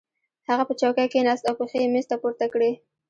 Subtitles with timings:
[0.49, 2.71] هغه په چوکۍ کېناست او پښې یې مېز ته پورته کړې